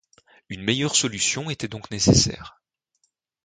Une 0.49 0.63
meilleure 0.63 0.95
solution 0.95 1.51
était 1.51 1.67
donc 1.67 1.91
nécessaire. 1.91 2.59